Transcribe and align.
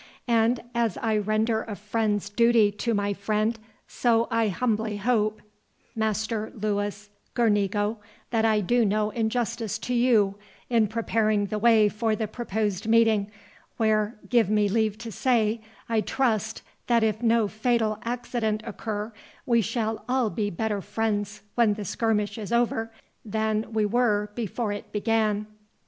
And 0.27 0.61
as 0.73 0.97
I 0.97 1.15
render 1.15 1.61
a 1.61 1.75
friend's 1.75 2.31
duty 2.31 2.71
to 2.71 2.95
my 2.95 3.13
friend, 3.13 3.59
so 3.87 4.27
I 4.31 4.47
humbly 4.47 4.97
hope, 4.97 5.43
Master 5.95 6.51
Louis 6.55 7.07
Girnigo, 7.35 7.97
that 8.31 8.43
I 8.43 8.61
do 8.61 8.83
no 8.83 9.11
injustice 9.11 9.77
to 9.77 9.93
you, 9.93 10.37
in 10.71 10.87
preparing 10.87 11.45
the 11.45 11.59
way 11.59 11.87
for 11.87 12.15
the 12.15 12.27
proposed 12.27 12.87
meeting, 12.87 13.29
where, 13.77 14.15
give 14.27 14.49
me 14.49 14.67
leave 14.67 14.97
to 14.97 15.11
say, 15.11 15.61
I 15.87 16.01
trust, 16.01 16.63
that 16.87 17.03
if 17.03 17.21
no 17.21 17.47
fatal 17.47 17.99
accident 18.03 18.63
occur, 18.65 19.13
we 19.45 19.61
shall 19.61 19.97
be 19.97 20.03
all 20.09 20.29
better 20.31 20.81
friends 20.81 21.43
when 21.53 21.75
the 21.75 21.85
skirmish 21.85 22.39
is 22.39 22.51
over 22.51 22.91
than 23.23 23.71
we 23.71 23.85
were 23.85 24.31
before 24.33 24.71
it 24.71 24.91
began." 24.91 25.45